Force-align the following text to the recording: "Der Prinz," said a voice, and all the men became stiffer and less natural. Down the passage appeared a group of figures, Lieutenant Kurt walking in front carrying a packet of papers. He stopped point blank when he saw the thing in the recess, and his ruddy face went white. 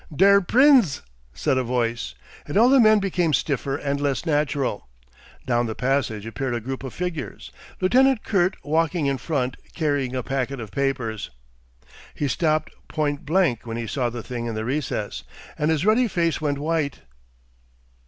"Der 0.11 0.41
Prinz," 0.41 1.03
said 1.31 1.59
a 1.59 1.63
voice, 1.63 2.15
and 2.47 2.57
all 2.57 2.69
the 2.69 2.79
men 2.79 2.97
became 2.99 3.33
stiffer 3.35 3.75
and 3.77 4.01
less 4.01 4.25
natural. 4.25 4.87
Down 5.45 5.67
the 5.67 5.75
passage 5.75 6.25
appeared 6.25 6.55
a 6.55 6.59
group 6.59 6.83
of 6.83 6.91
figures, 6.91 7.51
Lieutenant 7.79 8.23
Kurt 8.23 8.57
walking 8.65 9.05
in 9.05 9.19
front 9.19 9.57
carrying 9.75 10.15
a 10.15 10.23
packet 10.23 10.59
of 10.59 10.71
papers. 10.71 11.29
He 12.15 12.27
stopped 12.27 12.73
point 12.87 13.27
blank 13.27 13.67
when 13.67 13.77
he 13.77 13.85
saw 13.85 14.09
the 14.09 14.23
thing 14.23 14.47
in 14.47 14.55
the 14.55 14.65
recess, 14.65 15.23
and 15.55 15.69
his 15.69 15.85
ruddy 15.85 16.07
face 16.07 16.41
went 16.41 16.57
white. 16.57 17.01